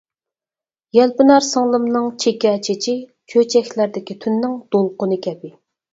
[0.97, 2.95] يەلپۈنەر سىڭلىمنىڭ چېكە چېچى
[3.35, 5.55] چۆچەكلەردىكى تۈننىڭ دولقۇنى كەبى.